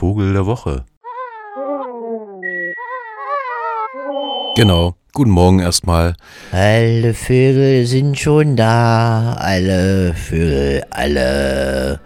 Vogel 0.00 0.32
der 0.32 0.46
Woche. 0.46 0.86
Genau. 4.56 4.94
Guten 5.12 5.30
Morgen 5.30 5.58
erstmal. 5.58 6.14
Alle 6.52 7.12
Vögel 7.12 7.84
sind 7.84 8.18
schon 8.18 8.56
da, 8.56 9.34
alle 9.34 10.14
Vögel, 10.14 10.84
alle. 10.88 12.00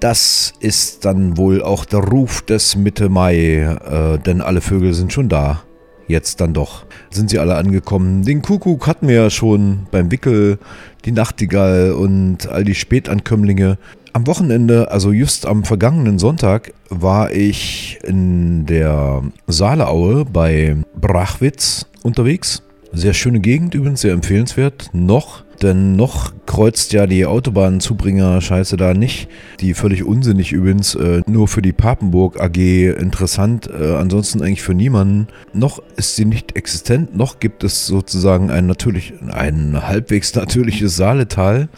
Das 0.00 0.54
ist 0.58 1.04
dann 1.04 1.36
wohl 1.36 1.62
auch 1.62 1.84
der 1.84 2.00
Ruf 2.00 2.42
des 2.42 2.74
Mitte 2.74 3.08
Mai, 3.08 3.58
äh, 3.60 4.18
denn 4.18 4.40
alle 4.40 4.60
Vögel 4.60 4.92
sind 4.92 5.12
schon 5.12 5.28
da. 5.28 5.62
Jetzt 6.08 6.40
dann 6.40 6.52
doch. 6.52 6.84
Sind 7.10 7.30
sie 7.30 7.38
alle 7.38 7.54
angekommen. 7.54 8.24
Den 8.24 8.42
Kuckuck 8.42 8.88
hatten 8.88 9.06
wir 9.06 9.14
ja 9.14 9.30
schon 9.30 9.86
beim 9.92 10.10
Wickel, 10.10 10.58
die 11.04 11.12
Nachtigall 11.12 11.92
und 11.92 12.48
all 12.48 12.64
die 12.64 12.74
Spätankömmlinge. 12.74 13.78
Am 14.14 14.28
Wochenende, 14.28 14.92
also 14.92 15.10
just 15.10 15.44
am 15.44 15.64
vergangenen 15.64 16.20
Sonntag, 16.20 16.72
war 16.88 17.32
ich 17.32 17.98
in 18.04 18.64
der 18.64 19.24
Saaleaue 19.48 20.24
bei 20.24 20.76
Brachwitz 20.94 21.86
unterwegs. 22.04 22.62
Sehr 22.92 23.12
schöne 23.12 23.40
Gegend 23.40 23.74
übrigens, 23.74 24.02
sehr 24.02 24.12
empfehlenswert. 24.12 24.90
Noch, 24.92 25.42
denn 25.62 25.96
noch 25.96 26.32
kreuzt 26.46 26.92
ja 26.92 27.08
die 27.08 27.26
Autobahnzubringer-Scheiße 27.26 28.76
da 28.76 28.94
nicht. 28.94 29.28
Die 29.58 29.74
völlig 29.74 30.04
unsinnig 30.04 30.52
übrigens, 30.52 30.94
äh, 30.94 31.22
nur 31.26 31.48
für 31.48 31.60
die 31.60 31.72
Papenburg 31.72 32.40
AG 32.40 32.56
interessant, 32.96 33.68
äh, 33.68 33.96
ansonsten 33.96 34.42
eigentlich 34.42 34.62
für 34.62 34.74
niemanden. 34.74 35.26
Noch 35.52 35.82
ist 35.96 36.14
sie 36.14 36.24
nicht 36.24 36.54
existent, 36.56 37.16
noch 37.16 37.40
gibt 37.40 37.64
es 37.64 37.88
sozusagen 37.88 38.52
ein 38.52 38.68
natürlich, 38.68 39.14
ein 39.32 39.76
halbwegs 39.88 40.32
natürliches 40.36 40.94
Saaletal 40.94 41.68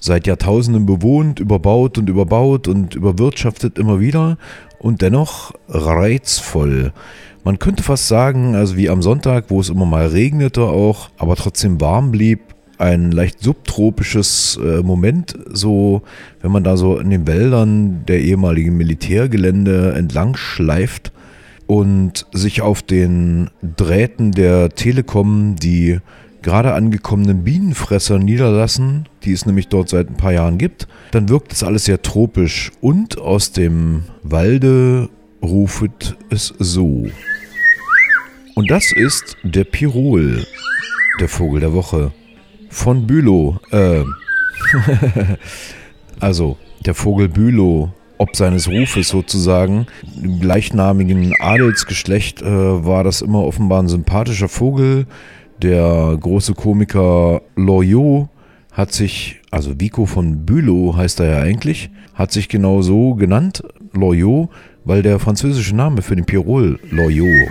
seit 0.00 0.26
Jahrtausenden 0.26 0.86
bewohnt, 0.86 1.40
überbaut 1.40 1.98
und 1.98 2.08
überbaut 2.08 2.68
und 2.68 2.94
überwirtschaftet 2.94 3.78
immer 3.78 4.00
wieder 4.00 4.38
und 4.78 5.02
dennoch 5.02 5.52
reizvoll. 5.68 6.92
Man 7.44 7.58
könnte 7.58 7.82
fast 7.82 8.08
sagen, 8.08 8.54
also 8.54 8.76
wie 8.76 8.88
am 8.88 9.02
Sonntag, 9.02 9.46
wo 9.48 9.60
es 9.60 9.68
immer 9.68 9.86
mal 9.86 10.06
regnete 10.08 10.62
auch, 10.62 11.10
aber 11.16 11.36
trotzdem 11.36 11.80
warm 11.80 12.10
blieb, 12.10 12.40
ein 12.78 13.10
leicht 13.10 13.42
subtropisches 13.42 14.58
äh, 14.62 14.82
Moment, 14.82 15.38
so 15.50 16.02
wenn 16.42 16.52
man 16.52 16.64
da 16.64 16.76
so 16.76 16.98
in 16.98 17.10
den 17.10 17.26
Wäldern 17.26 18.04
der 18.06 18.20
ehemaligen 18.20 18.76
Militärgelände 18.76 19.92
entlang 19.92 20.36
schleift 20.36 21.12
und 21.66 22.26
sich 22.32 22.62
auf 22.62 22.82
den 22.82 23.50
Drähten 23.62 24.32
der 24.32 24.70
Telekom 24.70 25.56
die 25.56 26.00
gerade 26.42 26.74
angekommenen 26.74 27.44
Bienenfresser 27.44 28.18
niederlassen, 28.18 29.08
die 29.26 29.32
es 29.32 29.44
nämlich 29.44 29.68
dort 29.68 29.88
seit 29.88 30.08
ein 30.08 30.16
paar 30.16 30.32
Jahren 30.32 30.56
gibt, 30.56 30.86
dann 31.10 31.28
wirkt 31.28 31.52
es 31.52 31.62
alles 31.62 31.84
sehr 31.84 32.00
tropisch 32.00 32.72
und 32.80 33.18
aus 33.18 33.52
dem 33.52 34.04
Walde 34.22 35.10
rufet 35.42 36.16
es 36.30 36.54
so. 36.58 37.06
Und 38.54 38.70
das 38.70 38.92
ist 38.92 39.36
der 39.42 39.64
Pirol, 39.64 40.46
der 41.20 41.28
Vogel 41.28 41.60
der 41.60 41.74
Woche. 41.74 42.12
Von 42.70 43.06
Bülow, 43.06 43.58
äh, 43.70 44.04
also 46.20 46.56
der 46.84 46.94
Vogel 46.94 47.28
Bülow, 47.28 47.92
ob 48.18 48.34
seines 48.36 48.68
Rufes 48.68 49.08
sozusagen. 49.08 49.86
Im 50.22 50.40
gleichnamigen 50.40 51.34
Adelsgeschlecht 51.40 52.42
äh, 52.42 52.46
war 52.84 53.04
das 53.04 53.22
immer 53.22 53.44
offenbar 53.44 53.82
ein 53.82 53.88
sympathischer 53.88 54.48
Vogel. 54.48 55.06
Der 55.62 56.16
große 56.20 56.54
Komiker 56.54 57.42
Loriot 57.56 58.28
hat 58.76 58.92
sich, 58.92 59.40
also 59.50 59.80
Vico 59.80 60.04
von 60.04 60.44
Bülow 60.44 60.94
heißt 60.94 61.20
er 61.20 61.30
ja 61.30 61.38
eigentlich, 61.38 61.88
hat 62.12 62.30
sich 62.30 62.50
genau 62.50 62.82
so 62.82 63.14
genannt, 63.14 63.62
Loriot, 63.94 64.50
weil 64.84 65.02
der 65.02 65.18
französische 65.18 65.74
Name 65.74 66.02
für 66.02 66.14
den 66.14 66.26
Pirol 66.26 66.78
Loriot 66.90 67.48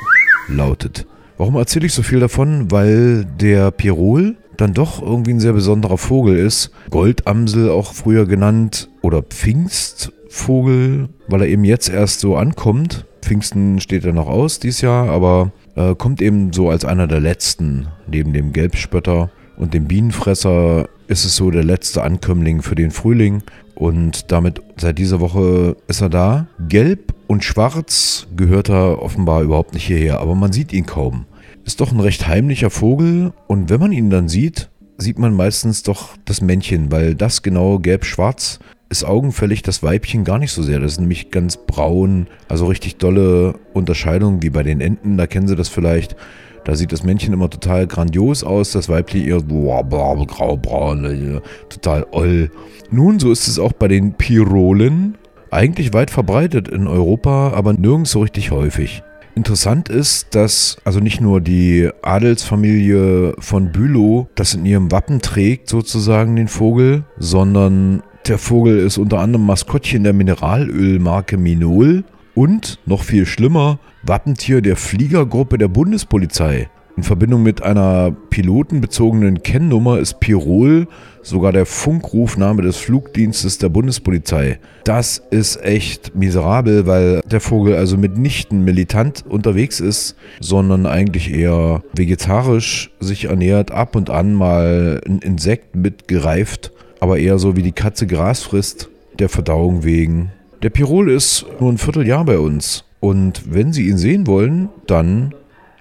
lautet. 0.48 1.08
Warum 1.38 1.56
erzähle 1.56 1.88
ich 1.88 1.94
so 1.94 2.04
viel 2.04 2.20
davon? 2.20 2.72
Weil 2.72 3.26
der 3.26 3.72
Pirol 3.72 4.38
dann 4.56 4.74
doch 4.74 5.02
irgendwie 5.02 5.32
ein 5.32 5.40
sehr 5.40 5.54
besonderer 5.54 5.98
Vogel 5.98 6.38
ist. 6.38 6.70
Goldamsel 6.92 7.70
auch 7.72 7.94
früher 7.94 8.28
genannt 8.28 8.90
oder 9.02 9.24
Pfingstvogel, 9.24 11.10
weil 11.28 11.42
er 11.42 11.48
eben 11.48 11.66
jetzt 11.66 11.90
erst 11.90 12.20
so 12.20 12.38
ankommt. 12.38 13.06
Pfingsten 13.24 13.82
steht 13.82 14.06
ja 14.06 14.12
noch 14.12 14.28
aus 14.28 14.60
dieses 14.60 14.82
Jahr, 14.82 15.10
aber 15.10 15.52
äh, 15.76 15.96
kommt 15.96 16.22
eben 16.22 16.54
so 16.54 16.70
als 16.70 16.86
einer 16.86 17.08
der 17.08 17.20
letzten. 17.20 17.88
Neben 18.08 18.32
dem 18.32 18.54
Gelbspötter 18.54 19.32
und 19.58 19.74
dem 19.74 19.86
Bienenfresser 19.86 20.88
ist 21.08 21.26
es 21.26 21.36
so 21.36 21.52
der 21.52 21.64
letzte 21.64 22.04
Ankömmling 22.04 22.62
für 22.62 22.76
den 22.76 22.92
Frühling. 22.92 23.44
Und 23.76 24.32
damit 24.32 24.62
seit 24.78 24.98
dieser 24.98 25.20
Woche 25.20 25.76
ist 25.88 26.02
er 26.02 26.10
da. 26.10 26.48
Gelb 26.68 27.14
und 27.28 27.44
schwarz 27.44 28.28
gehört 28.36 28.70
er 28.70 29.02
offenbar 29.02 29.42
überhaupt 29.42 29.74
nicht 29.74 29.86
hierher, 29.86 30.20
aber 30.20 30.36
man 30.36 30.54
sieht 30.54 30.72
ihn 30.74 30.86
kaum. 30.86 31.26
Ist 31.66 31.82
doch 31.82 31.92
ein 31.92 32.00
recht 32.00 32.28
heimlicher 32.28 32.70
Vogel 32.70 33.34
und 33.48 33.70
wenn 33.70 33.80
man 33.80 33.92
ihn 33.92 34.10
dann 34.10 34.30
sieht, 34.30 34.70
sieht 34.98 35.20
man 35.20 35.34
meistens 35.34 35.84
doch 35.84 36.10
das 36.26 36.42
Männchen, 36.42 36.92
weil 36.92 37.16
das 37.16 37.42
genau 37.42 37.80
gelb-schwarz 37.80 38.60
ist 38.90 39.04
augenfällig 39.04 39.64
das 39.64 39.84
Weibchen 39.84 40.24
gar 40.24 40.40
nicht 40.40 40.52
so 40.52 40.62
sehr. 40.62 40.80
Das 40.80 40.94
ist 40.94 41.00
nämlich 41.00 41.32
ganz 41.32 41.58
braun, 41.58 42.28
also 42.48 42.68
richtig 42.68 42.98
dolle 42.98 43.56
Unterscheidung 43.74 44.42
wie 44.42 44.50
bei 44.50 44.64
den 44.64 44.82
Enten, 44.82 45.18
da 45.18 45.28
kennen 45.28 45.48
Sie 45.48 45.56
das 45.56 45.70
vielleicht. 45.70 46.16
Da 46.64 46.76
sieht 46.76 46.92
das 46.92 47.04
Männchen 47.04 47.32
immer 47.32 47.50
total 47.50 47.86
grandios 47.86 48.44
aus, 48.44 48.72
das 48.72 48.90
Weibchen 48.90 49.24
eher 49.24 49.40
boah, 49.40 49.84
boah, 49.84 50.26
graubraun, 50.26 51.06
äh, 51.06 51.42
total 51.70 52.08
oll. 52.12 52.50
Nun, 52.90 53.20
so 53.20 53.32
ist 53.32 53.48
es 53.48 53.60
auch 53.60 53.74
bei 53.74 53.88
den 53.88 54.14
Pirolen. 54.14 55.16
Eigentlich 55.52 55.94
weit 55.94 56.10
verbreitet 56.10 56.68
in 56.68 56.88
Europa, 56.88 57.54
aber 57.54 57.74
nirgends 57.74 58.12
so 58.12 58.22
richtig 58.22 58.50
häufig. 58.50 59.04
Interessant 59.36 59.90
ist, 59.90 60.34
dass 60.34 60.78
also 60.86 61.00
nicht 61.00 61.22
nur 61.22 61.40
die 61.40 61.90
Adelsfamilie 62.02 63.36
von 63.38 63.72
Bülow 63.72 64.28
das 64.34 64.56
in 64.56 64.66
ihrem 64.66 64.92
Wappen 64.92 65.22
trägt, 65.22 65.70
sozusagen 65.70 66.36
den 66.36 66.48
Vogel, 66.48 67.04
sondern 67.20 68.02
der 68.28 68.38
Vogel 68.38 68.80
ist 68.80 68.98
unter 68.98 69.20
anderem 69.20 69.46
Maskottchen 69.46 70.04
der 70.04 70.14
Mineralölmarke 70.14 71.38
Minol 71.38 72.04
und, 72.34 72.80
noch 72.86 73.04
viel 73.04 73.26
schlimmer, 73.26 73.80
Wappentier 74.04 74.62
der 74.62 74.76
Fliegergruppe 74.76 75.58
der 75.58 75.68
Bundespolizei. 75.68 76.70
In 76.98 77.04
Verbindung 77.04 77.44
mit 77.44 77.62
einer 77.62 78.16
pilotenbezogenen 78.30 79.44
Kennnummer 79.44 80.00
ist 80.00 80.22
Pirol 80.22 80.88
sogar 81.22 81.52
der 81.52 81.66
Funkrufname 81.66 82.62
des 82.62 82.78
Flugdienstes 82.78 83.58
der 83.58 83.68
Bundespolizei. 83.70 84.60
Das 84.86 85.22
ist 85.30 85.62
echt 85.62 86.16
miserabel, 86.16 86.88
weil 86.88 87.22
der 87.30 87.42
Vogel 87.42 87.76
also 87.76 87.98
mitnichten 87.98 88.64
militant 88.64 89.26
unterwegs 89.28 89.82
ist, 89.82 90.16
sondern 90.40 90.86
eigentlich 90.86 91.34
eher 91.34 91.84
vegetarisch 91.94 92.92
sich 93.02 93.26
ernährt, 93.26 93.72
ab 93.72 93.96
und 93.96 94.10
an 94.10 94.34
mal 94.34 95.02
ein 95.06 95.20
Insekt 95.20 95.76
mitgereift, 95.76 96.72
aber 97.00 97.20
eher 97.20 97.38
so 97.40 97.56
wie 97.56 97.64
die 97.64 97.72
Katze 97.72 98.08
Gras 98.08 98.42
frisst, 98.42 98.90
der 99.20 99.30
Verdauung 99.30 99.84
wegen. 99.84 100.32
Der 100.64 100.70
Pirol 100.70 101.12
ist 101.12 101.46
nur 101.60 101.72
ein 101.72 101.78
Vierteljahr 101.78 102.26
bei 102.26 102.40
uns 102.40 102.86
und 103.00 103.44
wenn 103.54 103.74
Sie 103.74 103.88
ihn 103.88 103.98
sehen 103.98 104.28
wollen, 104.28 104.70
dann 104.88 105.34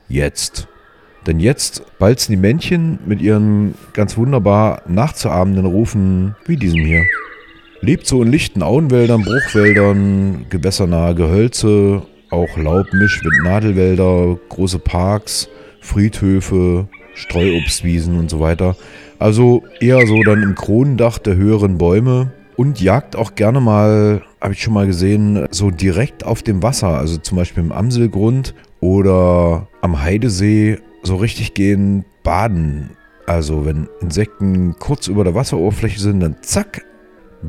jetzt. 0.08 0.69
Denn 1.26 1.41
jetzt 1.41 1.82
balzen 1.98 2.32
die 2.32 2.38
Männchen 2.38 2.98
mit 3.06 3.22
ihren 3.22 3.75
ganz 3.94 4.16
wunderbar 4.16 4.82
nachzuahmenden 4.86 5.64
Rufen 5.64 6.36
wie 6.44 6.56
diesem 6.56 6.84
hier. 6.84 7.02
Lebt 7.81 8.06
so 8.06 8.22
in 8.22 8.31
lichten 8.31 8.62
Auenwäldern, 8.62 9.22
Bruchwäldern, 9.22 10.46
gewässernahe 10.50 11.14
Gehölze, 11.14 12.02
auch 12.31 12.56
Laubmisch 12.56 13.22
mit 13.22 13.32
Nadelwälder, 13.44 14.38
große 14.48 14.78
Parks, 14.78 15.48
Friedhöfe, 15.81 16.88
Streuobstwiesen 17.14 18.19
und 18.19 18.30
so 18.30 18.41
weiter. 18.41 18.76
Also 19.19 19.62
eher 19.80 20.06
so 20.06 20.22
dann 20.22 20.42
im 20.42 20.54
Kronendach 20.54 21.19
der 21.19 21.36
höheren 21.36 21.78
Bäume 21.78 22.32
und 22.56 22.80
jagt 22.80 23.16
auch 23.16 23.34
gerne 23.34 23.60
mal, 23.60 24.22
habe 24.41 24.54
ich 24.54 24.62
schon 24.62 24.75
mal 24.75 24.86
gesehen, 24.86 25.47
so 25.50 25.70
direkt 25.70 26.25
auf 26.25 26.42
dem 26.42 26.62
Wasser, 26.62 26.98
also 26.98 27.16
zum 27.16 27.38
Beispiel 27.38 27.62
im 27.62 27.72
Amselgrund 27.72 28.55
oder 28.81 29.69
am 29.81 30.02
Heidesee 30.02 30.78
so 31.02 31.16
richtig 31.16 31.55
gehen 31.55 32.05
baden. 32.22 32.90
Also 33.26 33.64
wenn 33.64 33.88
Insekten 34.00 34.76
kurz 34.78 35.08
über 35.08 35.25
der 35.25 35.34
Wasseroberfläche 35.34 36.00
sind, 36.00 36.20
dann 36.20 36.37
zack, 36.43 36.84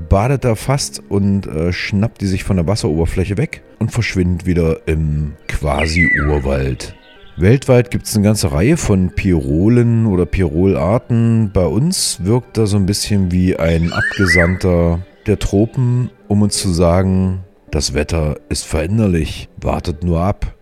badet 0.10 0.46
er 0.46 0.56
fast 0.56 1.02
und 1.10 1.48
äh, 1.48 1.74
schnappt 1.74 2.22
die 2.22 2.28
sich 2.28 2.44
von 2.44 2.58
der 2.58 2.68
Wasseroberfläche 2.68 3.38
weg 3.38 3.64
und 3.80 3.92
verschwindet 3.92 4.46
wieder 4.46 4.88
im 4.88 5.34
quasi 5.48 6.08
Urwald. 6.26 6.96
Weltweit 7.38 7.92
gibt 7.92 8.06
es 8.08 8.16
eine 8.16 8.24
ganze 8.24 8.54
Reihe 8.54 8.78
von 8.78 9.10
Pirolen 9.10 10.06
oder 10.06 10.26
Pirolarten. 10.26 11.52
Bei 11.54 11.66
uns 11.66 12.24
wirkt 12.24 12.58
er 12.58 12.66
so 12.66 12.78
ein 12.78 12.86
bisschen 12.86 13.30
wie 13.32 13.58
ein 13.58 13.92
Abgesandter 13.92 15.00
der 15.28 15.38
Tropen, 15.38 16.12
um 16.30 16.44
uns 16.44 16.58
zu 16.58 16.70
sagen, 16.70 17.44
das 17.72 17.94
Wetter 17.94 18.38
ist 18.48 18.66
veränderlich, 18.66 19.50
wartet 19.58 20.04
nur 20.04 20.22
ab 20.22 20.56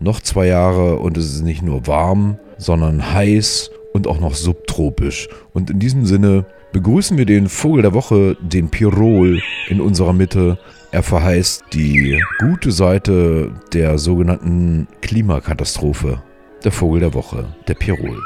noch 0.00 0.20
zwei 0.20 0.46
Jahre 0.46 0.98
und 0.98 1.16
es 1.16 1.32
ist 1.34 1.42
nicht 1.42 1.62
nur 1.62 1.86
warm, 1.86 2.38
sondern 2.58 3.12
heiß 3.12 3.70
und 3.92 4.06
auch 4.06 4.20
noch 4.20 4.34
subtropisch. 4.34 5.28
Und 5.54 5.70
in 5.70 5.78
diesem 5.78 6.04
Sinne 6.04 6.44
begrüßen 6.72 7.18
wir 7.18 7.26
den 7.26 7.48
Vogel 7.48 7.82
der 7.82 7.94
Woche, 7.94 8.36
den 8.40 8.68
Pirol, 8.70 9.40
in 9.68 9.80
unserer 9.80 10.12
Mitte. 10.12 10.58
Er 10.90 11.02
verheißt 11.02 11.64
die 11.72 12.22
gute 12.38 12.72
Seite 12.72 13.52
der 13.72 13.98
sogenannten 13.98 14.88
Klimakatastrophe. 15.02 16.22
Der 16.64 16.72
Vogel 16.72 17.00
der 17.00 17.14
Woche, 17.14 17.46
der 17.68 17.74
Pirol. 17.74 18.22